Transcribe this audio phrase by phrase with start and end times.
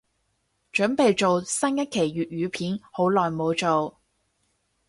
[0.73, 3.99] 凖備做新一期粤語片，好耐無做